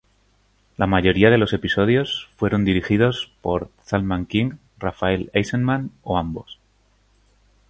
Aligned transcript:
La 0.77 0.87
mayoría 0.87 1.29
de 1.29 1.37
los 1.37 1.53
episodios 1.53 2.27
fueron 2.35 2.65
dirigidos 2.65 3.31
por 3.43 3.69
Zalman 3.83 4.25
King, 4.25 4.53
Rafael 4.79 5.29
Eisenman 5.35 5.91
o 6.01 6.17
ambos. 6.17 6.57